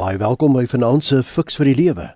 [0.00, 2.06] Baie welkom by Vanaand se Fix vir die Lewe.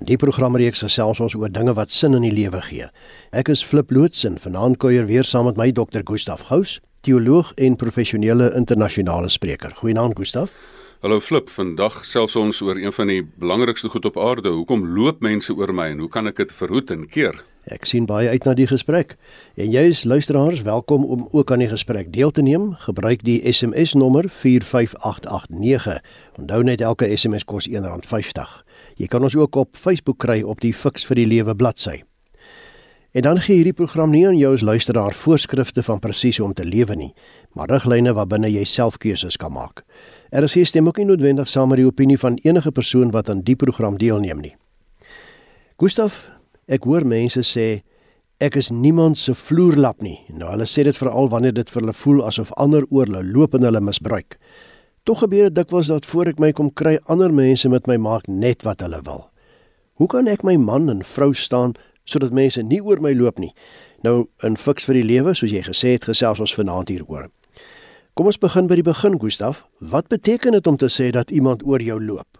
[0.00, 2.88] In die programreeks gesels ons oor dinge wat sin in die lewe gee.
[3.30, 6.02] Ek is Flip Loots en vanaand kuier weer saam met my Dr.
[6.08, 9.76] Gustaf Gous, teoloog en professionele internasionale spreker.
[9.78, 10.50] Goeienaand Gustaf.
[11.06, 14.50] Hallo Flip, vandag selfs ons oor een van die belangrikste goed op aarde.
[14.50, 17.38] Hoekom loop mense oor my en hoe kan ek dit verhoed en keer?
[17.68, 19.16] Ek sien baie uit na die gesprek.
[19.60, 22.72] En jy is luisteraars welkom om ook aan die gesprek deel te neem.
[22.86, 26.00] Gebruik die SMS nommer 45889.
[26.40, 28.54] Onthou net elke SMS kos R1.50.
[28.96, 32.00] Jy kan ons ook op Facebook kry op die Fix vir die Lewe bladsy.
[33.12, 36.52] En dan gee hierdie program nie aan jou as luisteraar voorskrifte van presies hoe om
[36.54, 37.10] te lewe nie,
[37.58, 39.82] maar riglyne waarbinne jy self keuses kan maak.
[40.30, 43.56] RC stem ook nie noodwendig saam met die opinie van enige persoon wat aan die
[43.58, 44.54] program deelneem nie.
[45.82, 46.28] Gustaf,
[46.70, 47.82] Ek hoor mense sê
[48.38, 50.20] ek is niemand se vloerlap nie.
[50.30, 53.56] Nou hulle sê dit veral wanneer dit vir hulle voel asof ander oor hulle loop
[53.58, 54.38] en hulle misbruik.
[55.02, 58.28] Tog gebeur dit dikwels dat voor ek my kom kry ander mense met my maak
[58.30, 59.26] net wat hulle wil.
[59.98, 61.74] Hoe kan ek my man en vrou staan
[62.06, 63.50] sodat mense nie oor my loop nie?
[64.06, 67.26] Nou in fiks vir die lewe, soos jy gesê het, gesels ons vanaand hieroor.
[68.14, 69.66] Kom ons begin by die begin, Gustaf.
[69.80, 72.39] Wat beteken dit om te sê dat iemand oor jou loop?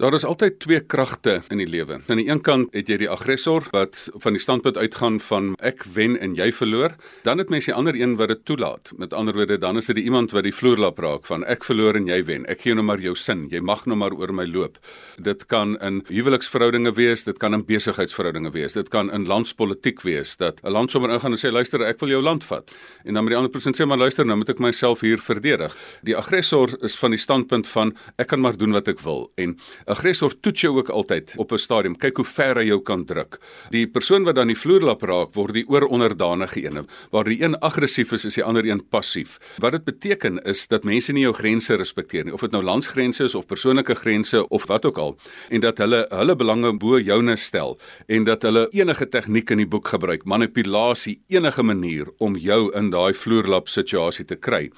[0.00, 1.98] Daar is altyd twee kragte in die lewe.
[2.08, 5.82] Aan die een kant het jy die aggressor wat van die standpunt uitgaan van ek
[5.92, 6.94] wen en jy verloor.
[7.26, 8.94] Dan het mens die ander een wat dit toelaat.
[8.96, 11.98] Met ander woorde, dan is dit die iemand wat die vloerlap raak van ek verloor
[12.00, 12.46] en jy wen.
[12.48, 13.42] Ek gee nou maar jou sin.
[13.52, 14.78] Jy mag nou maar oor my loop.
[15.20, 20.32] Dit kan in huweliksverhoudinge wees, dit kan in besigheidsverhoudinge wees, dit kan in landspolitiek wees
[20.40, 22.72] dat 'n land sommer ingaan en sê luister, ek wil jou land vat.
[23.04, 25.76] En dan met die ander persoon sê maar luister, nou moet ek myself hier verdedig.
[26.02, 29.58] Die aggressor is van die standpunt van ek kan maar doen wat ek wil en
[29.90, 31.96] aggressor toets jou ook altyd op 'n stadium.
[31.96, 33.38] Kyk hoe ver hy jou kan druk.
[33.70, 36.88] Die persoon wat dan die vloerlap raak, word die ooronderdanige een.
[37.10, 39.38] Waar die een aggressief is, is die ander een passief.
[39.58, 43.24] Wat dit beteken is dat mense nie jou grense respekteer nie, of dit nou landsgrense
[43.24, 45.16] is of persoonlike grense of wat ook al,
[45.48, 49.66] en dat hulle hulle belange bo joune stel en dat hulle enige tegniek in die
[49.66, 54.70] boek gebruik, manipulasie, enige manier om jou in daai vloerlap situasie te kry.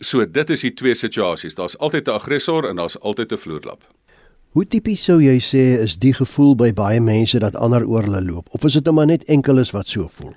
[0.00, 1.54] So dit is die twee situasies.
[1.54, 3.84] Daar's altyd 'n aggressor en daar's altyd 'n vloerlap.
[4.50, 8.18] Hoe tipies sou jy sê is die gevoel by baie mense dat ander oor hulle
[8.26, 10.32] loop of is dit nou maar net enkeles wat so voel?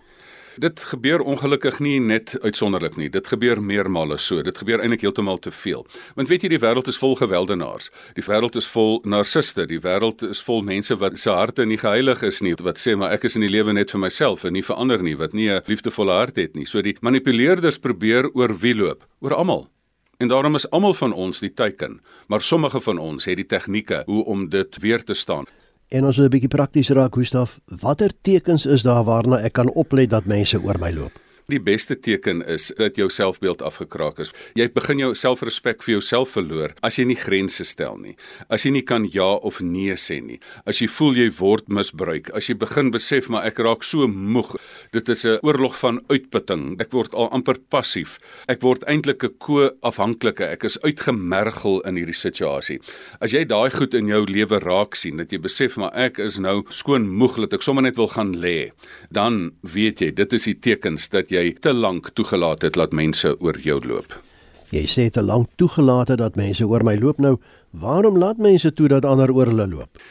[0.62, 3.08] Dit gebeur ongelukkig nie net uitsonderlik nie.
[3.10, 4.44] Dit gebeur meermale so.
[4.46, 5.82] Dit gebeur eintlik heeltemal te veel.
[6.14, 7.90] Want weet jy die wêreld is vol gewelddenaars.
[8.14, 9.66] Die wêreld is vol narciste.
[9.66, 13.18] Die wêreld is vol mense wat se harte nie geheilig is nie, wat sê maar
[13.18, 15.50] ek is in die lewe net vir myself en nie vir ander nie, wat nie
[15.50, 16.70] 'n liefdevolle hart het nie.
[16.70, 19.10] So die manipuleerders probeer oor wie loop?
[19.26, 19.72] Oor almal.
[20.24, 21.98] En daarom is almal van ons die teiken,
[22.28, 25.44] maar sommige van ons het die tegnieke hoe om dit weer te staan.
[25.88, 30.10] En ons 'n bietjie prakties raak, Gustaf, watter tekens is daar waarna ek kan oplet
[30.10, 31.12] dat mense oor my loop?
[31.52, 34.32] Die beste teken is dat jou selfbeeld afgekraak is.
[34.56, 38.14] Jy begin jou selfrespek vir jouself verloor as jy nie grense stel nie.
[38.48, 40.40] As jy nie kan ja of nee sê nie.
[40.64, 42.32] As jy voel jy word misbruik.
[42.32, 44.56] As jy begin besef maar ek raak so moeg.
[44.96, 46.80] Dit is 'n oorlog van uitputting.
[46.80, 48.20] Ek word al amper passief.
[48.48, 50.48] Ek word eintlik 'n ko-afhanklike.
[50.48, 52.80] Ek is uitgemergel in hierdie situasie.
[53.20, 56.38] As jy daai goed in jou lewe raak sien dat jy besef maar ek is
[56.38, 58.72] nou skoon moeg dat ek sommer net wil gaan lê,
[59.12, 63.36] dan weet jy dit is die tekens dat jy te lank toegelaat het dat mense
[63.42, 64.16] oor jou loop.
[64.74, 67.38] Jy sê te lank toegelaat het dat mense oor my loop nou.
[67.78, 70.02] Waarom laat mense toe dat ander oor hulle loop?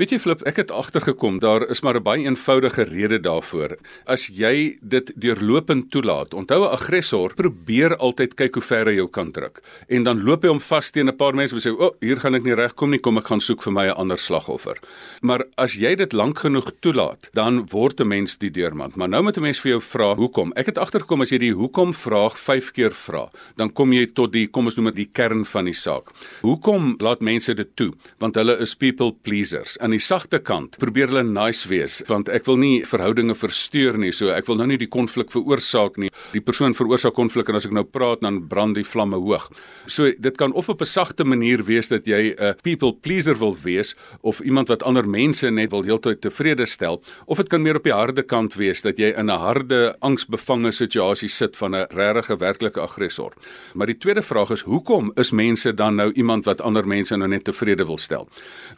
[0.00, 3.76] Weet jy Flip, ek het agtergekom daar is maar 'n baie eenvoudige rede daarvoor.
[4.06, 9.08] As jy dit deurlopend toelaat, onthou 'n aggressor probeer altyd kyk hoe ver hy jou
[9.08, 9.60] kan druk.
[9.88, 12.16] En dan loop hy hom vas teen 'n paar mense en sê, "O, oh, hier
[12.16, 14.78] gaan ek nie regkom nie, kom ek gaan soek vir my 'n ander slagoffer."
[15.20, 18.96] Maar as jy dit lank genoeg toelaat, dan word 'n mens die deurmand.
[18.96, 21.54] Maar nou moet 'n mens vir jou vra, "Hoekom?" Ek het agtergekom as jy die
[21.54, 25.10] hoekom vraag 5 keer vra, dan kom jy tot die kom ons noem dit die
[25.12, 26.08] kern van die saak.
[26.40, 27.92] Hoekom laat mense dit toe?
[28.18, 29.76] Want hulle is people pleasers.
[29.76, 33.96] En aan die sagte kant probeer hulle nice wees want ek wil nie verhoudinge versteur
[33.98, 36.10] nie so ek wil nou nie die konflik veroorsaak nie.
[36.30, 39.48] Die persoon veroorsaak konflik en as ek nou praat dan brand die vlamme hoog.
[39.90, 43.56] So dit kan of op 'n sagte manier wees dat jy 'n people pleaser wil
[43.64, 47.76] wees of iemand wat ander mense net wil heeltyd tevrede stel of dit kan meer
[47.76, 51.86] op die harde kant wees dat jy in 'n harde angsbevange situasie sit van 'n
[51.90, 53.32] regte werklike aggressor.
[53.74, 57.28] Maar die tweede vraag is hoekom is mense dan nou iemand wat ander mense nou
[57.28, 58.28] net tevrede wil stel?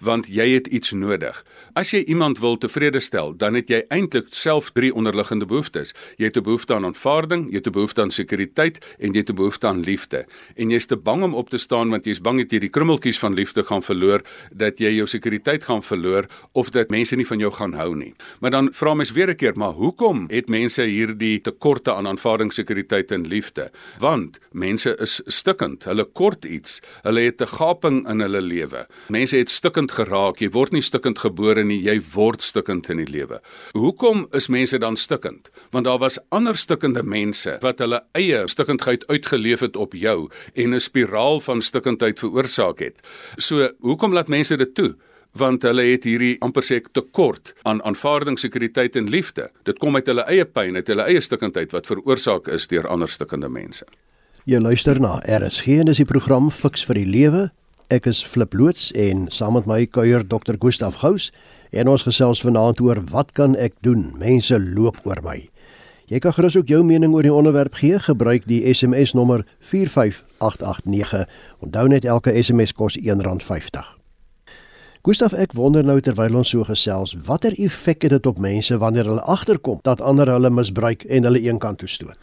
[0.01, 1.45] Want jy het iets nodig.
[1.75, 5.95] As jy iemand wil tevrede stel, dan het jy eintlik self drie onderliggende behoeftes.
[6.17, 9.31] Jy het 'n behoefte aan aanvaarding, jy het 'n behoefte aan sekuriteit en jy het
[9.31, 10.27] 'n behoefte aan liefde.
[10.57, 13.19] En jy's te bang om op te staan want jy's bang dat jy die krummeltjies
[13.19, 14.23] van liefde gaan verloor,
[14.55, 18.15] dat jy jou sekuriteit gaan verloor of dat mense nie van jou gaan hou nie.
[18.41, 22.53] Maar dan vra mens weer 'n keer, maar hoekom het mense hierdie tekorte aan aanvaarding,
[22.53, 23.71] sekuriteit en liefde?
[23.99, 25.85] Want mense is stikkend.
[25.85, 26.81] Hulle kort iets.
[27.03, 28.87] Hulle het 'n gaping in hulle lewe.
[29.09, 30.39] Mense het stikkend geraak.
[30.39, 33.41] Jy word nie stikkend gebore nie, jy word stikkend in die lewe.
[33.73, 35.51] Hoekom is mense dan stikkend?
[35.71, 40.75] Want daar was ander stikkende mense wat hulle eie stikkendheid uitgeleef het op jou en
[40.75, 42.97] 'n spiraal van stikkendheid veroorsaak het.
[43.37, 44.97] So, hoekom laat mense dit toe?
[45.33, 49.51] want hulle het hierdie amper sê tekort aan aanvaarding, sekuriteit en liefde.
[49.65, 53.09] Dit kom uit hulle eie pyn, uit hulle eie stikkindheid wat veroorsaak is deur ander
[53.09, 53.87] stikkende mense.
[54.45, 57.51] Jy luister na RSG en dis die program Fix vir die Lewe.
[57.93, 60.57] Ek is Flip loods en saam met my kuier Dr.
[60.57, 61.27] Gustaf Gous
[61.77, 64.07] en ons gesels vanaand oor wat kan ek doen?
[64.17, 65.35] Mense loop oor my.
[66.09, 67.99] Jy kan gerus ook jou mening oor die onderwerp gee.
[68.01, 71.27] Gebruik die SMS nommer 45889.
[71.69, 73.85] Onthou net elke SMS kos R1.50.
[75.05, 79.11] Gustaf, ek wonder nou terwyl ons so gesels, watter effek het dit op mense wanneer
[79.11, 82.17] hulle agterkom dat ander hulle misbruik en hulle eenkant toe stoot?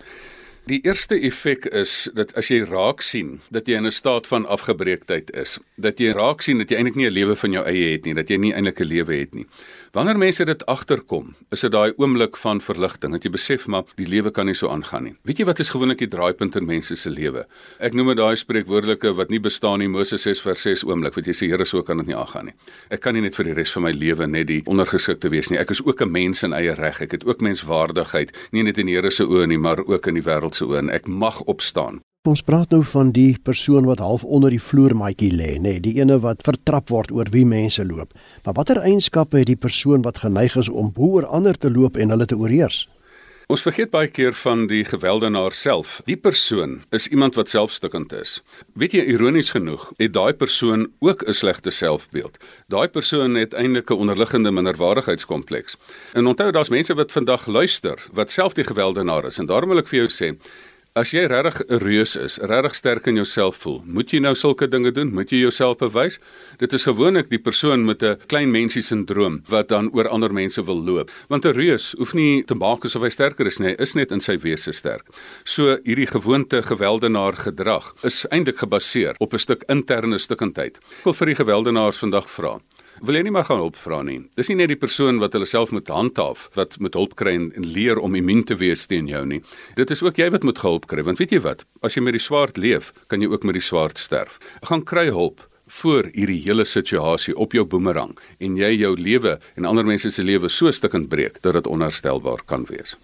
[0.69, 4.45] Die eerste effek is dat as jy raak sien dat jy in 'n staat van
[4.45, 7.91] afgebreektheid is, dat jy raak sien dat jy eintlik nie 'n lewe van jou eie
[7.91, 9.47] het nie, dat jy nie eintlik 'n lewe het nie.
[9.91, 14.05] Wanneer mense dit agterkom, is dit daai oomblik van verligting dat jy besef maar die
[14.05, 15.15] lewe kan nie so aangaan nie.
[15.23, 17.47] Weet jy wat is gewoonlik die draaipunt in mense se lewe?
[17.79, 21.25] Ek noem dit daai spreekwoordelike wat nie bestaan nie, Moses 6 vers 6 oomblik, wat
[21.25, 22.53] jy sê Here, so kan dit nie aangaan nie.
[22.91, 25.57] Ek kan nie net vir die res van my lewe net die ondergeskikte wees nie.
[25.57, 27.01] Ek is ook 'n mens in eie reg.
[27.01, 30.13] Ek het ook menswaardigheid, nie net in die Here se oë nie, maar ook in
[30.13, 32.03] die wêreld se oë en ek mag opstaan.
[32.27, 35.95] Ons praat nou van die persoon wat half onder die vloermatjie lê, nê, nee, die
[36.01, 38.11] ene wat vertrap word oor wie mense loop.
[38.43, 41.95] Maar watter eienskappe het die persoon wat geneig is om bo oor ander te loop
[41.95, 42.83] en hulle te oorheers?
[43.49, 45.95] Ons vergeet baie keer van die geweldenaar self.
[46.05, 48.35] Die persoon is iemand wat selfstukkend is.
[48.77, 52.37] Weet jy ironies genoeg, het daai persoon ook 'n slegte selfbeeld.
[52.69, 55.77] Daai persoon het eintlik 'n onderliggende minderwaardigheidskompleks.
[56.13, 59.79] En onthou daar's mense wat vandag luister wat self die geweldenaar is en daarom wil
[59.79, 60.37] ek vir jou sê,
[60.97, 64.67] As jy regtig 'n reus is, regtig sterk in jouself voel, moet jy nou sulke
[64.67, 65.13] dinge doen?
[65.13, 66.17] Moet jy jouself bewys?
[66.57, 70.65] Dit is gewoonlik die persoon met 'n klein mensie sindroom wat dan oor ander mense
[70.65, 71.11] wil loop.
[71.29, 74.11] Want 'n reus hoef nie te maak asof hy sterker is nie, hy is net
[74.11, 75.05] in sy wese sterk.
[75.43, 80.77] So hierdie gewoonte geweldenaar gedrag is eintlik gebaseer op 'n stuk interne stukkendheid.
[80.77, 82.59] Ek wil vir die geweldenaars vandag vra
[83.01, 84.19] wil jy nie maar gaan hulp vra nie.
[84.39, 87.49] Dis nie net die persoon wat hulle self moet handhaaf wat moet hulp kry en,
[87.55, 89.41] en leer om immuun te wees teen jou nie.
[89.79, 91.65] Dit is ook jy wat moet hulp kry want weet jy wat?
[91.85, 94.39] As jy met die swaard leef, kan jy ook met die swaard sterf.
[94.67, 99.69] Gaan kry hulp voor hierdie hele situasie op jou boemerang en jy jou lewe en
[99.69, 102.95] ander mense se lewe so stukkend breek dat dit onherstelbaar kan wees.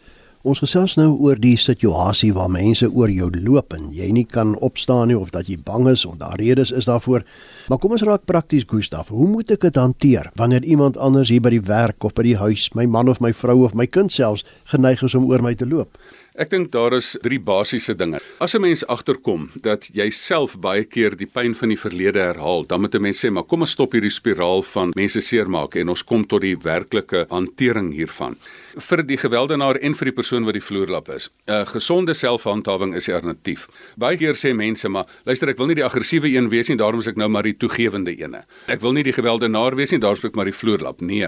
[0.45, 4.51] Ons gesels nou oor die situasie waar mense oor jou loop en jy nie kan
[4.61, 7.23] opstaan nie of dat jy bang is of daar redes is daarvoor.
[7.65, 9.09] Maar kom ons raak prakties, Gustaf.
[9.09, 12.35] Hoe moet ek dit hanteer wanneer iemand anders hier by die werk of by die
[12.37, 15.55] huis, my man of my vrou of my kind selfs geneig is om oor my
[15.57, 15.97] te loop?
[16.37, 18.21] Ek dink daar is drie basiese dinge.
[18.37, 22.67] As 'n mens agterkom dat jy self baie keer die pyn van die verlede herhaal,
[22.67, 25.89] dan moet 'n mens sê, maar kom ons stop hierdie spiraal van mense seermaak en
[25.89, 28.35] ons kom tot die werklike hantering hiervan
[28.77, 31.29] vir die geweldenaar en vir die persoon wat die vloerlap is.
[31.47, 33.67] 'n Gesonde selfhandhawing is alternatief.
[33.97, 36.99] Baie keer sê mense maar, luister ek wil nie die aggressiewe een wees nie, daarom
[36.99, 38.35] is ek nou maar die toegewende een.
[38.67, 41.01] Ek wil nie die geweldenaar wees nie, daarom is ek maar die vloerlap.
[41.01, 41.27] Nee.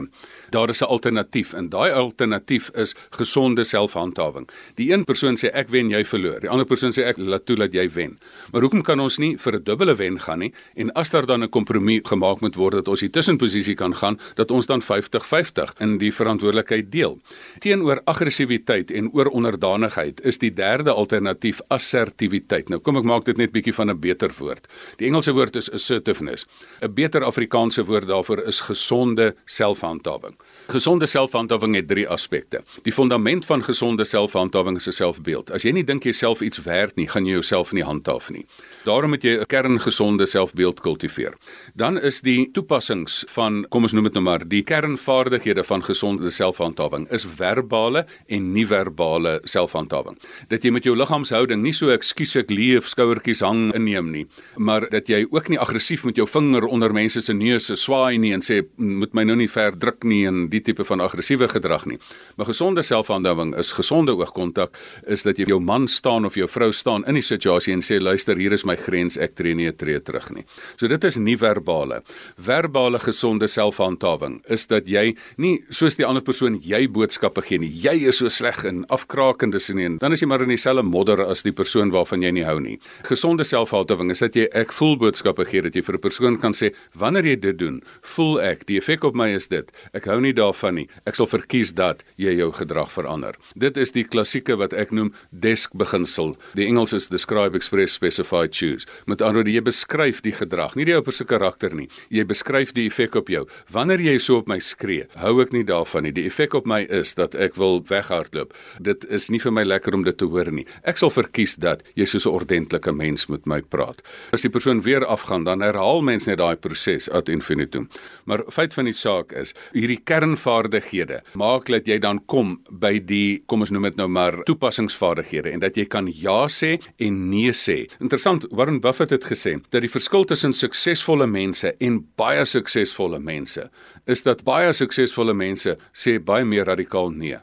[0.51, 4.49] Daar is 'n alternatief en daai alternatief is gesonde selfhandhawing.
[4.75, 6.39] Die een persoon sê ek wen, jy verloor.
[6.39, 8.17] Die ander persoon sê ek laat toe dat jy wen.
[8.51, 11.43] Maar hoekom kan ons nie vir 'n dubbele wen gaan nie en as daar dan
[11.43, 15.73] 'n kompromie gemaak moet word dat ons die tussenposisie kan gaan dat ons dan 50-50
[15.79, 17.19] in die verantwoordelikheid deel.
[17.59, 22.69] Teenoor aggressiwiteit en oor onderdanigheid is die derde alternatief assertiwiteit.
[22.69, 24.67] Nou kom ek maak dit net bietjie van 'n beter woord.
[24.97, 26.45] Die Engelse woord is assertiveness.
[26.81, 30.35] 'n Beter Afrikaanse woord daarvoor is gesonde selfhandhawing.
[30.67, 32.59] Gesonde selfhandhawing het drie aspekte.
[32.83, 35.51] Die fundament van gesonde selfhandhawing is 'n selfbeeld.
[35.51, 38.45] As jy nie dink jy self iets werd nie, gaan jy jouself nie handhaaf nie.
[38.83, 41.33] Daarom moet jy 'n kerngesonde selfbeeld kultiveer.
[41.75, 46.29] Dan is die toepassings van kom ons noem dit nou maar die kernvaardighede van gesonde
[46.29, 50.17] selfhandhawing is verbale en nie-verbale selfhandhawing.
[50.49, 54.89] Dat jy met jou liggaamshouding nie so ekskuus ek leef skouertjies hang inneem nie, maar
[54.89, 58.41] dat jy ook nie aggressief met jou vinger onder mense se neuse swaai nie en
[58.41, 61.97] sê moet my nou nie ver druk nie en die tipe van aggressiewe gedrag nie.
[62.35, 66.71] Maar gesonde selfhandhawing is gesonde oogkontak is dat jy jou man staan of jou vrou
[66.71, 69.75] staan in die situasie en sê luister hier is my grens ek tree nie 'n
[69.75, 70.45] tree terug nie.
[70.77, 72.03] So dit is nie verbale.
[72.37, 77.71] Verbale gesonde selfhandhawing is dat jy nie soos die ander persoon jy boodskappe gee nie.
[77.71, 81.25] Jy is so sleg en afkrakende sin en dan is jy maar in dieselfde modder
[81.25, 82.79] as die persoon waarvan jy nie hou nie.
[83.03, 86.53] Gesonde selfhandhawing is dat jy ek voel boodskappe gee dat jy vir 'n persoon kan
[86.53, 89.71] sê wanneer jy dit doen, voel ek die effek op my is dit.
[89.93, 90.87] Ek hou nie daarvan nie.
[91.05, 93.35] Ek sal verkies dat jy jou gedrag verander.
[93.55, 96.35] Dit is die klassieke wat ek noem desk beginsel.
[96.57, 98.87] Die Engels is describe express specify choose.
[99.05, 101.87] Met ander woorde jy beskryf die gedrag, nie die ou se karakter nie.
[102.11, 103.45] Jy beskryf die effek op jou.
[103.71, 106.13] Wanneer jy so op my skree, hou ek nie daarvan nie.
[106.15, 108.53] Die effek op my is dat ek wil weghardloop.
[108.83, 110.65] Dit is nie vir my lekker om dit te hoor nie.
[110.83, 114.01] Ek sal verkies dat jy soos 'n ordentlike mens met my praat.
[114.33, 117.89] As die persoon weer afgaan, dan herhaal mens net daai proses ad infinitum.
[118.25, 120.01] Maar feit van die saak is, hierdie
[120.37, 125.51] kernvaardighede maak dat jy dan kom by die kom ons noem dit nou maar toepassingsvaardighede
[125.51, 127.87] en dat jy kan ja sê en nee sê.
[127.99, 133.69] Interessant, Warren Buffett het gesê dat die verskil tussen suksesvolle mense en baie suksesvolle mense
[134.05, 137.37] is dat baie suksesvolle mense sê baie meer radikaal nee.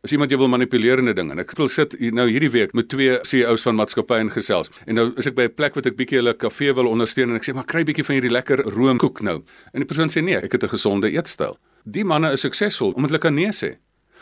[0.00, 2.72] As iemand jou wil manipuleer in 'n ding en ek speel sit nou hierdie week
[2.72, 5.86] met twee CEO's van maatskappye in gesels en nou is ek by 'n plek wat
[5.86, 8.58] ek bietjie hulle kafee wil ondersteun en ek sê maar kry bietjie van hierdie lekker
[8.64, 9.44] roomkoek nou.
[9.74, 11.58] En die persoon sê nee, ek het 'n gesonde eetstyl.
[11.84, 13.74] Die manne is suksesvol omdat hulle kan nee sê.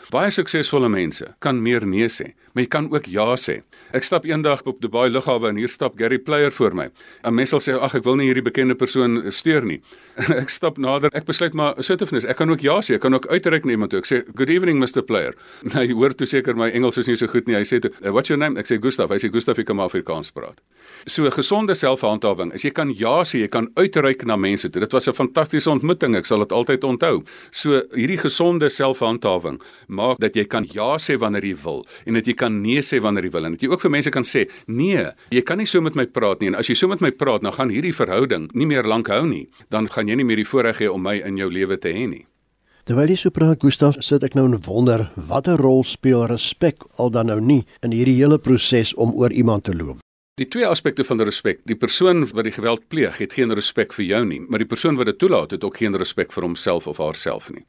[0.09, 3.61] Baie suksesvolle mense kan meer nee sê, maar jy kan ook ja sê.
[3.95, 6.89] Ek stap eendag op Dubai Lughawe en hier stap Gary Player voor my.
[7.23, 9.81] 'n Mens sal sê ag ek wil nie hierdie bekende persoon steur nie.
[10.43, 12.25] ek stap nader, ek besluit maar assertiveness.
[12.25, 13.99] Ek kan ook ja sê, ek kan ook uitreik na iemand toe.
[13.99, 15.35] Ek sê good evening Mr Player.
[15.69, 17.55] Nou jy hoor toe seker my Engels is nie so goed nie.
[17.55, 18.59] Hy sê toe what's your name?
[18.59, 19.09] Ek sê Gustav.
[19.09, 20.59] Hy sê Gustav, ek kan maar Afrikaans praat.
[21.07, 24.81] So gesonde selfhandhawing is jy kan ja sê, jy kan uitreik na mense toe.
[24.81, 26.15] Dit was 'n fantastiese ontmoeting.
[26.15, 27.23] Ek sal dit altyd onthou.
[27.51, 32.27] So hierdie gesonde selfhandhawing maak dat jy kan ja sê wanneer jy wil en dat
[32.27, 34.47] jy kan nee sê wanneer jy wil en dat jy ook vir mense kan sê
[34.67, 37.11] nee, jy kan nie so met my praat nie en as jy so met my
[37.11, 39.47] praat, dan gaan hierdie verhouding nie meer lank hou nie.
[39.69, 42.07] Dan gaan jy nie meer die voorreg hê om my in jou lewe te hê
[42.09, 42.25] nie.
[42.89, 47.11] Terwyl jy so praat, Gustaf, sit ek nou en wonder watter rol speel respek al
[47.13, 49.99] dan nou nie in hierdie hele proses om oor iemand te loop.
[50.39, 51.57] Die twee aspekte van respek.
[51.67, 54.95] Die persoon wat die geweld pleeg, het geen respek vir jou nie, maar die persoon
[54.95, 57.65] wat dit toelaat, het ook geen respek vir homself of haarself nie.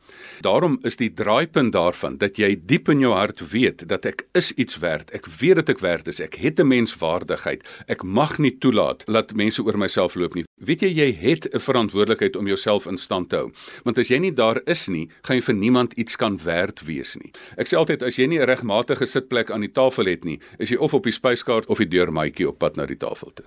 [0.46, 4.52] Daarom is die draaipunt daarvan dat jy diep in jou hart weet dat ek is
[4.54, 5.10] iets werd.
[5.10, 6.22] Ek weet dat ek werd is.
[6.22, 7.66] Ek het 'n menswaardigheid.
[7.88, 10.44] Ek mag nie toelaat dat mense oor myself loop nie.
[10.60, 13.50] Weet jy jy het 'n verantwoordelikheid om jouself in stand te hou.
[13.84, 17.16] Want as jy nie daar is nie, gaan jy vir niemand iets kan werd wees
[17.16, 17.32] nie.
[17.56, 20.68] Ek sê altyd as jy nie 'n regmatige sitplek aan die tafel het nie, is
[20.68, 23.46] jy of op die spyskaart of die deurmaatjie op pad na die tafel toe.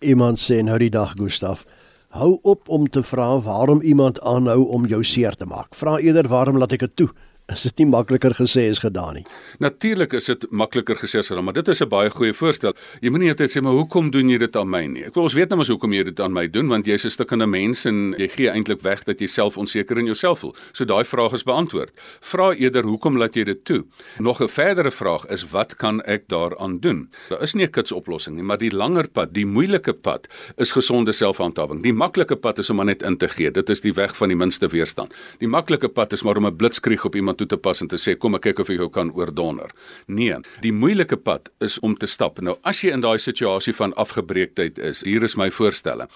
[0.00, 1.66] Iemand sê nou die dag Gustaf,
[2.08, 5.74] hou op om te vra waarom iemand aanhou om jou seer te maak.
[5.74, 7.08] Vra eerder waarom laat ek dit toe?
[7.52, 9.24] Is dit nie makliker gesê as gedaan nie.
[9.58, 12.74] Natuurlik is dit makliker gesê as gedaan, maar dit is 'n baie goeie voorstel.
[13.00, 15.04] Jy moenie net sê maar hoekom doen jy dit aan my nie?
[15.04, 17.10] Ek wil ons weet nou mos hoekom jy dit aan my doen want jy's 'n
[17.10, 20.54] stukkende mens en jy gee eintlik weg dat jy self onseker in jouself voel.
[20.72, 21.90] So daai vraag is beantwoord.
[22.20, 23.84] Vra eerder hoekom laat jy dit toe?
[24.18, 27.10] Nog 'n verdere vraag is wat kan ek daaraan doen?
[27.28, 30.72] Daar is nie 'n kits oplossing nie, maar die langer pad, die moeilike pad is
[30.72, 31.82] gesonde selfhandhawing.
[31.82, 33.50] Die maklike pad is om maar net in te gee.
[33.50, 35.14] Dit is die weg van die minste weerstand.
[35.38, 37.98] Die maklike pad is maar om 'n blitskrieg op iemand toe te pas en te
[38.00, 39.72] sê kom ek kyk of ek jou kan oordonder.
[40.06, 42.40] Nee, die moeilike pad is om te stap.
[42.44, 46.08] Nou as jy in daai situasie van afgebreektheid is, hier is my voorstelle.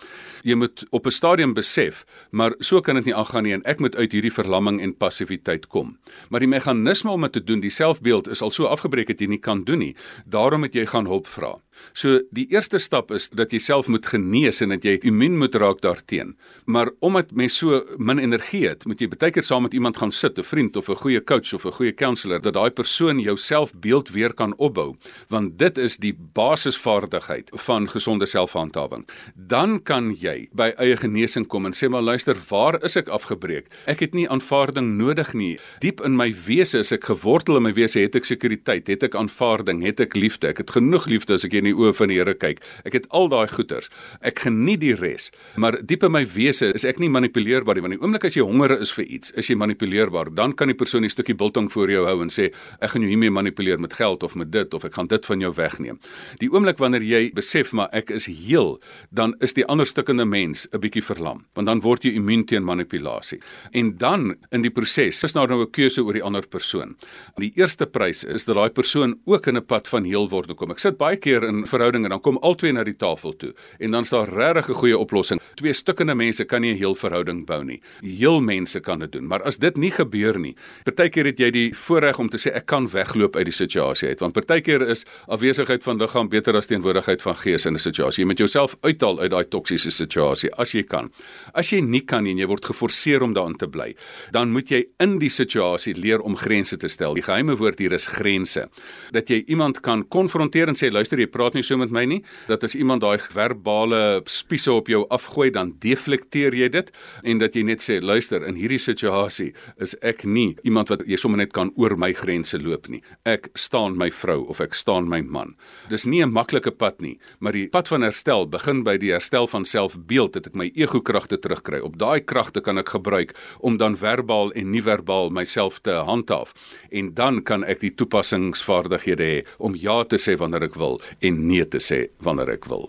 [0.45, 3.81] Jy moet op 'n stadium besef, maar so kan dit nie aangaan nie en ek
[3.81, 5.99] moet uit hierdie verlamming en passiwiteit kom.
[6.29, 9.27] Maar die meganisme om dit te doen, die selfbeeld is al so afgebreek dat jy
[9.27, 9.97] nie kan doen nie.
[10.27, 11.57] Daarom moet jy gaan hulp vra.
[11.93, 15.55] So die eerste stap is dat jy self moet genees en dat jy immuun moet
[15.55, 16.35] raak daarteenoor.
[16.65, 20.13] Maar omdat mens so min energie het, moet jy baie keer saam met iemand gaan
[20.13, 23.37] sit, 'n vriend of 'n goeie coach of 'n goeie counselor dat daai persoon jou
[23.37, 24.97] selfbeeld weer kan opbou,
[25.29, 29.07] want dit is die basisvaardigheid van gesonde selfhandhawing.
[29.35, 33.67] Dan kan jy by eie genesing kom en sê maar luister, waar is ek afgebreek?
[33.87, 35.59] Ek het nie aanvaarding nodig nie.
[35.81, 39.15] Diep in my wese is ek gewortel in my wese, het ek sekuriteit, het ek
[39.15, 40.49] aanvaarding, het ek liefde.
[40.49, 42.61] Ek het genoeg liefde as ek in die oë van die Here kyk.
[42.85, 43.91] Ek het al daai goeders.
[44.21, 47.85] Ek geniet die res, maar diep in my wese is ek nie manipuleerbaar nie.
[47.85, 50.33] Want die oomblik as jy honger is vir iets, is jy manipuleerbaar.
[50.35, 53.11] Dan kan die persoon 'n stukkie biltong voor jou hou en sê ek gaan jou
[53.11, 55.99] hiermee manipuleer met geld of met dit of ek gaan dit van jou wegneem.
[56.39, 58.81] Die oomblik wanneer jy besef maar ek is heel,
[59.11, 62.65] dan is die ander stukkende mens 'n bietjie verlam, want dan word jy immuun teen
[62.65, 63.41] manipulasie.
[63.73, 66.97] En dan in die proses is daar nou 'n keuse oor die ander persoon.
[67.37, 70.71] Die eerste prys is dat daai persoon ook in 'n pad van heel word kom.
[70.71, 74.03] Ek sit baie keer in verhoudinge dan kom albei na die tafel toe en dan
[74.03, 75.41] is daar regtig 'n goeie oplossing.
[75.55, 77.81] Twee stukkende mense kan nie 'n heel verhouding bou nie.
[78.01, 81.75] Heel mense kan dit doen, maar as dit nie gebeur nie, partykeer het jy die
[81.75, 85.83] voorreg om te sê ek kan wegloop uit die situasie uit, want partykeer is afwesigheid
[85.83, 88.25] van liggaam beter as teenwoordigheid van gees in 'n situasie.
[88.25, 91.11] Jy moet jouself uithaal uit daai toksiese situasie as jy kan.
[91.53, 93.95] As jy nie kan nie en jy word geforseer om daarin te bly,
[94.33, 97.15] dan moet jy in die situasie leer om grense te stel.
[97.15, 98.69] Die geheime woord hier is grense.
[99.13, 102.23] Dat jy iemand kan konfronteer en sê luister jy praat nie so met my nie,
[102.49, 106.89] dat as iemand daai verbale spiese op jou afgooi dan deflekteer jy dit
[107.23, 111.19] en dat jy net sê luister in hierdie situasie is ek nie iemand wat jy
[111.21, 113.03] sommer net kan oor my grense loop nie.
[113.29, 115.55] Ek staan my vrou of ek staan my man.
[115.91, 119.47] Dis nie 'n maklike pad nie, maar die pad van herstel begin by die herstel
[119.47, 121.81] van selfbeeld dat ek my ego kragte terugkry.
[121.81, 126.55] Op daai kragte kan ek gebruik om dan verbaal en nie verbaal myself te handhaaf
[126.91, 131.34] en dan kan ek die toepassingsvaardighede hê om ja te sê wanneer ek wil en
[131.35, 132.89] nee te sê wanneer ek wil.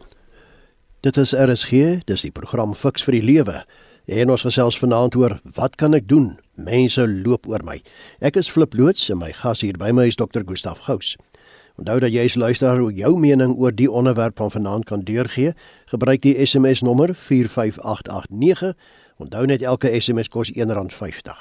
[1.06, 3.60] Dit is RSG, dis die program Fix vir die Lewe.
[4.06, 6.36] En ons gesels vanaand oor wat kan ek doen?
[6.58, 7.80] Mense loop oor my.
[8.26, 10.46] Ek is Flip loods en my gas hier by my is Dr.
[10.46, 11.16] Gustaf Gous.
[11.76, 15.52] Onthou dat jy as luisteraar jou mening oor die onderwerp van vanaand kan deurgee.
[15.92, 18.74] Gebruik die SMS nommer 45889.
[19.20, 21.36] Onthou net elke SMS kos R1.50.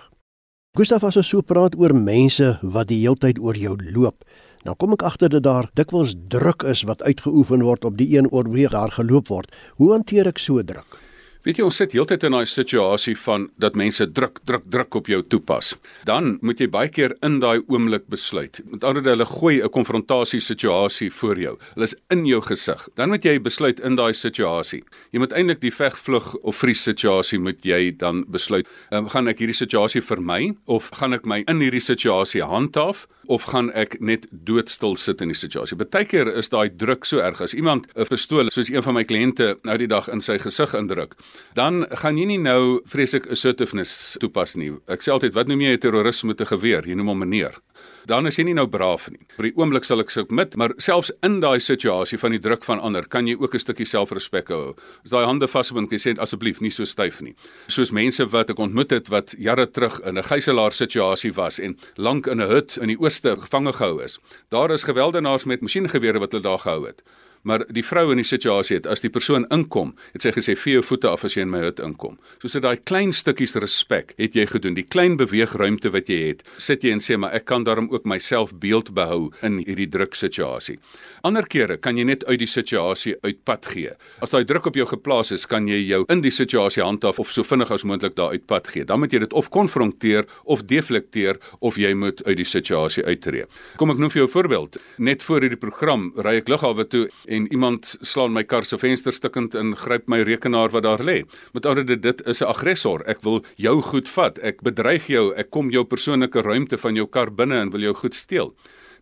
[0.75, 4.25] Gustaf as ons so praat oor mense wat die heeltyd oor jou loop,
[4.65, 8.31] nou kom ek agter dat daar dikwels druk is wat uitgeoefen word op die een
[8.33, 9.53] oor wie daar geloop word.
[9.77, 11.04] Hoe hanteer ek so druk?
[11.45, 15.11] Weet jy ons sit heeltyd in daai situasie van dat mense druk druk druk op
[15.13, 15.75] jou toepas.
[16.09, 18.63] Dan moet jy baie keer in daai oomblik besluit.
[18.65, 21.59] Met ander woorde hulle gooi 'n konfrontasie situasie voor jou.
[21.75, 22.89] Hulle is in jou gesig.
[22.95, 24.85] Dan moet jy besluit in daai situasie.
[25.13, 28.67] Jy moet eintlik die veg vlug of vries situasie moet jy dan besluit.
[28.91, 33.07] Um, gaan ek hierdie situasie vermy of gaan ek my in hierdie situasie handhaaf?
[33.27, 35.77] of gaan ek net doodstil sit in die situasie.
[35.81, 39.57] Partykeer is daai druk so erg as iemand 'n pistool soos een van my kliënte
[39.65, 41.15] nou die dag in sy gesig indruk,
[41.55, 44.73] dan gaan jy nie nou vreeslik assertiveness toepas nie.
[44.89, 46.87] Ek sê altyd wat noem jy 'n terroris met 'n geweer?
[46.87, 47.61] Jy noem hom meneer
[48.09, 49.21] dan is jy nie nou braaf nie.
[49.39, 52.83] Vir die oomblik sal ek submit, maar selfs in daai situasie van die druk van
[52.85, 54.75] ander, kan jy ook 'n stukkie selfrespek hou.
[55.05, 57.35] As daai hande vasbind, kan jy sê asseblief nie so styf nie.
[57.67, 61.77] Soos mense wat ek ontmoet het wat jare terug in 'n gijslaer situasie was en
[61.97, 64.19] lank in 'n hut in die ooste gevange gehou is.
[64.51, 67.03] Daar is gewelddenaars met masjiengewere wat hulle daar gehou het
[67.45, 70.79] maar die vrou in die situasie het as die persoon inkom, het sy gesê vee
[70.79, 72.17] jou voete af as jy in my hut inkom.
[72.43, 76.45] Soos dit daai klein stukkies respek het jy gedoen, die klein beweegruimte wat jy het,
[76.59, 80.17] sit jy en sê maar ek kan daarom ook myself beeld behou in hierdie druk
[80.19, 80.79] situasie.
[81.25, 83.95] Ander kere kan jy net uit die situasie uitpad gee.
[84.25, 87.33] As daai druk op jou geplaas is, kan jy jou in die situasie handhaaf of
[87.33, 88.85] so vinnig as moontlik daar uitpad gee.
[88.89, 93.47] Dan moet jy dit of konfronteer of deflekteer of jy moet uit die situasie uittreë.
[93.81, 94.79] Kom ek noem vir jou 'n voorbeeld.
[94.99, 99.13] Net voor hierdie program ry ek lughawe toe en iemand slaan my kar se venster
[99.13, 101.23] stukkend en gryp my rekenaar wat daar lê.
[101.53, 103.03] Met ander woorde dit is 'n aggressor.
[103.07, 104.39] Ek wil jou goed vat.
[104.39, 105.35] Ek bedreig jou.
[105.37, 108.55] Ek kom jou persoonlike ruimte van jou kar binne en wil jou goed steel.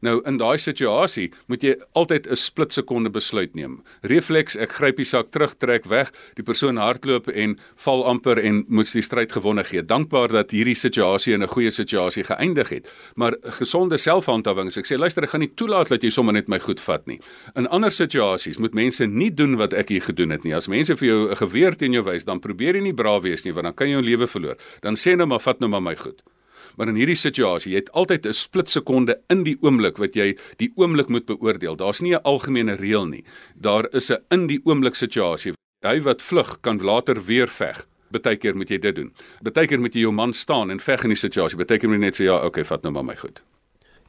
[0.02, 3.82] Nou in daai situasie moet jy altyd 'n split sekonde besluit neem.
[4.02, 8.64] Refleks, ek gryp die sak terug, trek weg, die persoon hardloop en val amper en
[8.68, 9.82] moet die stryd gewonne gee.
[9.82, 12.88] Dankbaar dat hierdie situasie in 'n goeie situasie geëindig het.
[13.14, 16.58] Maar gesonde selfhandhawing, ek sê luister, ek gaan nie toelaat dat jy sommer net my
[16.58, 17.20] goed vat nie.
[17.54, 20.54] In ander situasies moet mense nie doen wat ek hier gedoen het nie.
[20.54, 23.44] As mense vir jou 'n geweer teen jou wys, dan probeer jy nie braaf wees
[23.44, 24.56] nie, want dan kan jy jou lewe verloor.
[24.80, 26.22] Dan sê nou maar vat nou maar my goed
[26.76, 30.36] maar in hierdie situasie, jy het altyd 'n split sekonde in die oomblik wat jy
[30.56, 31.76] die oomblik moet beoordeel.
[31.76, 33.24] Daar's nie 'n algemene reël nie.
[33.54, 35.52] Daar is 'n in die oomblik situasie.
[35.82, 37.86] Hy wat vlug kan later weer veg.
[38.10, 39.12] Partykeer moet jy dit doen.
[39.42, 41.56] Partykeer moet jy jou man staan en veg in die situasie.
[41.56, 43.42] Partykeer moet jy net sê ja, okay, vat nou maar my goed.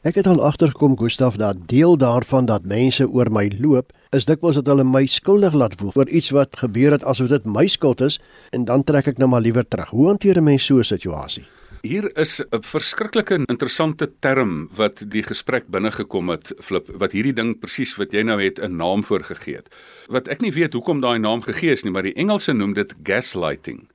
[0.04, 4.60] Ek het al agtergekom Gustaf dat deel daarvan dat mense oor my loop is dikwels
[4.60, 8.04] dat hulle my skuldig laat voel vir iets wat gebeur het asof dit my skuld
[8.04, 8.20] is
[8.52, 9.96] en dan trek ek nou maar liewer terug.
[9.96, 11.48] Hoe hanteer 'n mens so 'n situasie?
[11.84, 17.34] Hier is 'n verskriklike interessante term wat die gesprek binne gekom het, Flip, wat hierdie
[17.34, 19.68] ding presies wat jy nou het 'n naam voor gegee het.
[20.08, 22.96] Wat ek nie weet hoekom daai naam gegee is nie, maar die Engelse noem dit
[23.04, 23.90] gaslighting.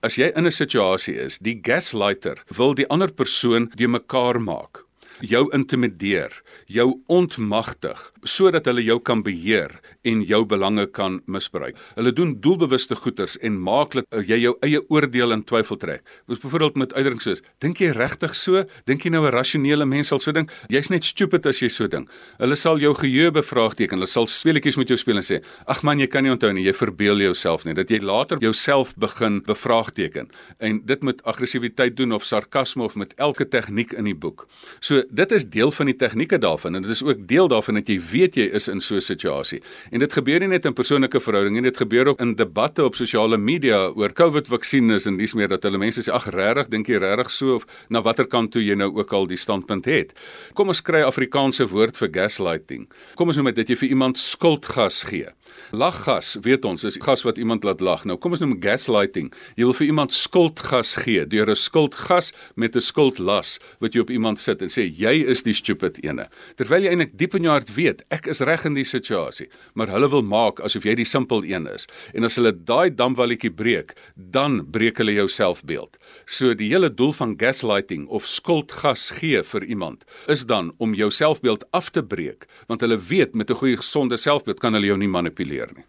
[0.00, 4.86] As jy in 'n situasie is, die gaslighter wil die ander persoon die mekaar maak.
[5.24, 6.32] jou intimideer,
[6.68, 9.72] jou ontmagtig sodat hulle jou kan beheer
[10.06, 11.76] en jou belange kan misbruik.
[11.96, 16.04] Hulle doen doelbewuste goeters en maak dat jy jou eie oordeel in twyfel trek.
[16.26, 18.64] Soos byvoorbeeld met uitdrukkings soos: "Dink jy regtig so?
[18.86, 20.50] Dink jy nou 'n rasionele mens sal so dink?
[20.68, 23.98] Jy's net stupid as jy so dink." Hulle sal jou geheue bevraagteken.
[23.98, 26.64] Hulle sal speletjies met jou speel en sê: "Ag man, jy kan nie onthou nie.
[26.64, 30.28] Jy verbeel jouself nie." Dat jy later jouself begin bevraagteken.
[30.58, 34.46] En dit met aggressiwiteit doen of sarkasme of met elke tegniek in die boek.
[34.80, 37.88] So dit is deel van die tegnieke daarvan en dit is ook deel daarvan dat
[37.88, 39.62] jy weet jy is in so 'n situasie.
[39.90, 42.96] En dit gebeur nie net in persoonlike verhoudinge nie, dit gebeur ook in debatte op
[42.98, 47.00] sosiale media oor COVID-vaksines en dis meer dat hulle mense sê ag regtig dink jy
[47.02, 50.14] regtig so of na watter kant toe jy nou ook al die standpunt het.
[50.58, 52.86] Kom ons kry Afrikaanse woord vir gaslighting.
[53.14, 55.30] Kom ons noem dit dat jy vir iemand skuldgas gee.
[55.74, 58.04] Laggas, weet ons, is gas wat iemand laat lag.
[58.06, 59.32] Nou kom ons noem gaslighting.
[59.58, 64.10] Jy wil vir iemand skuldgas gee deur 'n skuldgas met 'n skuldlas wat jy op
[64.10, 66.28] iemand sit en sê jy is die stupid ene.
[66.56, 69.88] Terwyl jy eintlik diep in jou hart weet ek is reg in die situasie, maar
[69.88, 71.86] hulle wil maak asof jy die simpel een is.
[72.14, 75.96] En as hulle daai damwalletjie breek, dan breek hulle jou selfbeeld.
[76.26, 81.10] So die hele doel van gaslighting of skuldgas gee vir iemand is dan om jou
[81.10, 84.96] selfbeeld af te breek, want hulle weet met 'n goeie gesonde selfbeeld kan hulle jou
[84.96, 85.86] nie manipuleer nie.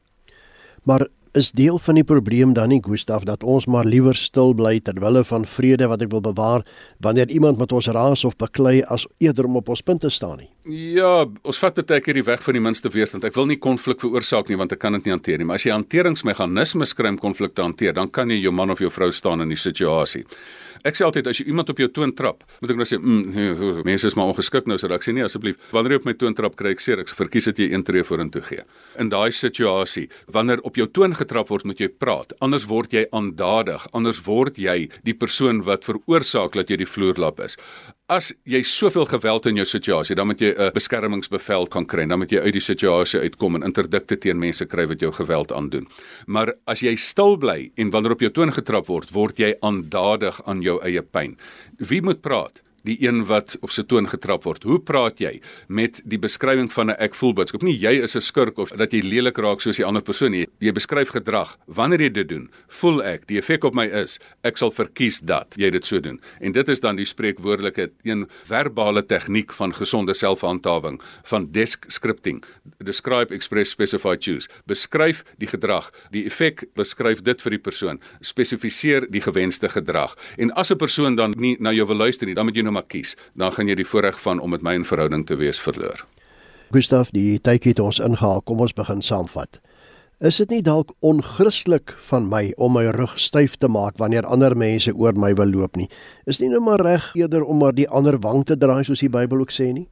[0.88, 4.80] Maar is deel van die probleem dan nie Gustaf dat ons maar liewer stil bly
[4.80, 6.66] ter wille van vrede wat ek wil bewaar
[7.04, 10.42] wanneer iemand met ons raas of beklei as eerder om op ons punt te staan
[10.42, 10.50] nie.
[10.98, 13.28] Ja, ons vat baie keer die weg van die minste weerstand.
[13.28, 15.68] Ek wil nie konflik veroorsaak nie want ek kan dit nie hanteer nie, maar as
[15.68, 19.12] jy hanteringsmeganismes kry om konflik te hanteer, dan kan jy jou man of jou vrou
[19.14, 20.26] staan in die situasie.
[20.88, 23.24] Ek sê altyd as jy iemand op jou toon trap, moet ek nou sê, mm,
[23.36, 25.60] nee, mense is maar ongeskik nou sodat ek sê nee asseblief.
[25.76, 27.02] Wanneer jy op my toon trap, kry ek seer.
[27.04, 28.64] Ek verkies dat jy een tree vorentoe gee.
[29.02, 32.32] In daai situasie, wanneer op jou toon getrap word, moet jy praat.
[32.40, 37.44] Anders word jy aandadig, anders word jy die persoon wat veroorsaak dat jy die vloerlap
[37.44, 37.60] is.
[38.08, 42.20] As jy soveel geweld in jou situasie, dan moet jy 'n beskermingsbevel kan kry, dan
[42.20, 45.88] moet jy uit die situasie uitkom en interdikte teen mense kry wat jou geweld aandoen.
[46.26, 50.40] Maar as jy stil bly en wanneer op jou toon getrap word, word jy aandadig
[50.46, 51.38] aan jou eie pyn.
[51.80, 52.64] Wie moet praat?
[52.88, 54.66] Die een wat op sy toon getrap word.
[54.68, 57.62] Hoe praat jy met die beskrywing van 'n ek voel boodskap?
[57.62, 60.48] Nie jy is 'n skurk of dat jy lelik raak soos die ander persoon nie.
[60.60, 61.58] Jy beskryf gedrag.
[61.68, 65.56] Wanneer jy dit doen, voel ek die effek op my is ek sal verkies dat
[65.58, 66.20] jy dit so doen.
[66.40, 72.44] En dit is dan die spreekwoordelike een verbale tegniek van gesonde selfhandhawing van desk scripting.
[72.84, 74.50] Describe, express, specify, choose.
[74.66, 78.00] Beskryf die gedrag, die effek, beskryf dit vir die persoon.
[78.22, 80.16] Spesifiseer die gewenste gedrag.
[80.38, 82.77] En as 'n persoon dan nie na jou wil luister nie, dan moet jy nou
[82.78, 85.60] maar kies, dan gaan jy die voorreg van om met my in verhouding te wees
[85.60, 86.06] verloor.
[86.76, 88.44] Gustaf, die tyd het ons ingehaal.
[88.46, 89.62] Kom ons begin saamvat.
[90.18, 94.56] Is dit nie dalk onchristelik van my om my rug styf te maak wanneer ander
[94.58, 95.86] mense oor my wil loop nie?
[96.26, 99.12] Is nie nou maar reg eerder om maar die ander wang te draai soos die
[99.14, 99.86] Bybel ook sê nie?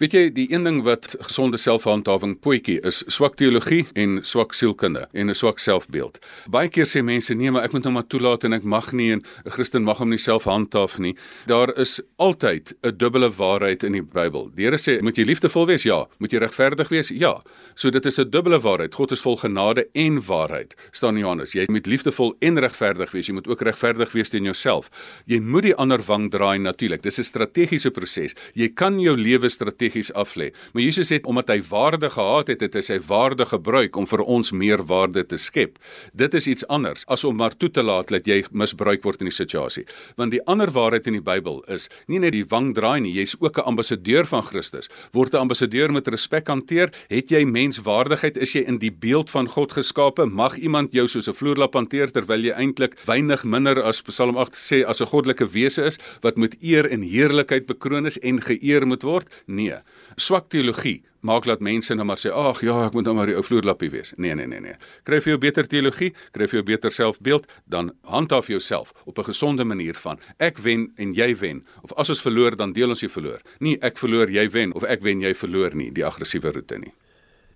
[0.00, 5.10] Weet jy, die een ding wat gesonde selfhandhawing poetjie is swak teologie en swak sielkunde
[5.12, 6.24] en 'n swak selfbeeld.
[6.48, 9.12] Baie keer sê mense nee, maar ek moet nou maar toelaat en ek mag nie
[9.12, 11.16] en 'n Christen mag hom nie self handhaaf nie.
[11.46, 14.50] Daar is altyd 'n dubbele waarheid in die Bybel.
[14.54, 15.82] Die Here sê, moet jy liefdevol wees?
[15.82, 16.06] Ja.
[16.18, 17.08] Moet jy regverdig wees?
[17.08, 17.40] Ja.
[17.74, 18.94] So dit is 'n dubbele waarheid.
[18.94, 20.74] God is vol genade genade en waarheid.
[20.90, 21.52] staan Johannes.
[21.52, 23.26] Jy moet liefdevol en regverdig wees.
[23.26, 24.88] Jy moet ook regverdig wees teen jouself.
[25.26, 27.02] Jy moet die ander wang draai natuurlik.
[27.02, 28.34] Dis 'n strategiese proses.
[28.54, 30.52] Jy kan jou lewe strategies aflê.
[30.72, 34.20] Maar Jesus het omdat hy waarde gehad het, het hy sy waarde gebruik om vir
[34.20, 35.78] ons meer waarde te skep.
[36.14, 39.26] Dit is iets anders as om maar toe te laat dat jy misbruik word in
[39.26, 39.84] die situasie.
[40.16, 43.36] Want die ander waarheid in die Bybel is nie net die wang draai nie, jy's
[43.40, 44.88] ook 'n ambassadeur van Christus.
[45.12, 49.48] Word 'n ambassadeur met respek hanteer, het jy menswaardigheid, is jy in die beeld van
[49.56, 54.02] God geskape, mag iemand jou soos 'n vloerlap hanteer terwyl jy eintlik weinig minder as
[54.02, 58.18] Psalm 8 sê as 'n goddelike wese is wat met eer en heerlikheid bekroon is
[58.18, 59.28] en geëer moet word?
[59.46, 59.80] Nee.
[60.16, 63.34] Swak teologie maak dat mense nou maar sê, "Ag ja, ek moet nou maar die
[63.34, 64.74] ou vloerlappie wees." Nee, nee, nee, nee.
[65.04, 69.24] Kry vir jou beter teologie, kry vir jou beter selfbeeld, dan handhaaf jouself op 'n
[69.24, 71.64] gesonde manier van ek wen en jy wen.
[71.82, 73.40] Of as ons verloor, dan deel ons die verloor.
[73.60, 76.92] Nie ek verloor, jy wen of ek wen, jy verloor nie, die aggressiewe roete nie.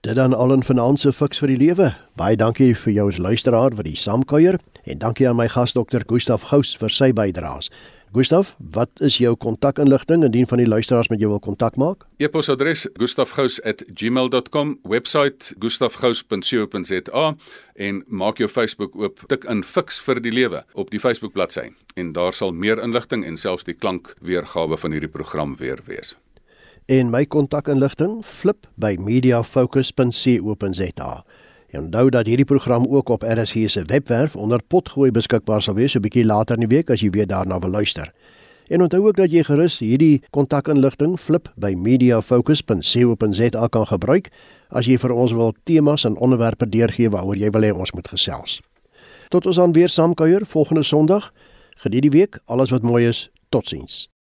[0.01, 1.95] Dit dan al 'n finansiële fiks vir die lewe.
[2.17, 6.03] Baie dankie vir jou as luisteraar vir die saamkuier en dankie aan my gas dokter
[6.07, 7.71] Gustaf Gous vir sy bydraes.
[8.13, 12.07] Gustaf, wat is jou kontakinligting indien van die luisteraars met jou wil kontak maak?
[12.17, 17.37] E-posadres gustafgous@gmail.com, webwerf gustafgous.co.za
[17.75, 21.75] en maak jou Facebook oop, tik in fiks vir die lewe op die Facebook bladsy
[21.95, 26.17] en daar sal meer inligting en selfs die klankweergawe van hierdie program weer wees
[26.91, 31.25] en my kontakinligting flip by mediafocus.co.za.
[31.71, 35.95] En onthou dat hierdie program ook op RSG se webwerf onder potgooi beskikbaar sal wees
[35.95, 38.13] 'n bietjie later in die week as jy weer daarna wil luister.
[38.69, 44.29] En onthou ook dat jy gerus hierdie kontakinligting flip by mediafocus.co.za kan gebruik
[44.69, 48.09] as jy vir ons wil temas en onderwerpe deurgee waaroor jy wil hê ons moet
[48.09, 48.61] gesels.
[49.29, 51.33] Tot ons dan weer saamkuier volgende Sondag.
[51.77, 53.31] Geniet die week, alles wat mooi is.
[53.49, 54.10] Totsiens.